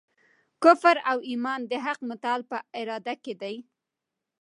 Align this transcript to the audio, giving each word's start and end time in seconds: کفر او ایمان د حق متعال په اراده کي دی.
کفر 0.63 0.97
او 1.11 1.17
ایمان 1.29 1.61
د 1.71 1.73
حق 1.85 1.99
متعال 2.09 2.41
په 2.51 2.57
اراده 2.79 3.13
کي 3.23 3.33
دی. 3.41 3.55